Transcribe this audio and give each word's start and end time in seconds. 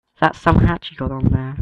That's 0.19 0.39
some 0.39 0.59
hat 0.61 0.89
you 0.89 0.97
got 0.97 1.11
on 1.11 1.25
there. 1.25 1.55